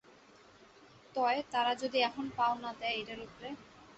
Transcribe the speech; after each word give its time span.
তয়, 1.15 1.39
তারা 1.51 1.71
যদি 1.81 1.97
এহন 1.99 2.27
পাও 2.37 2.53
না 2.63 2.71
দেয় 2.79 2.95
এইডার 2.97 3.19
উপ্রে? 3.25 3.49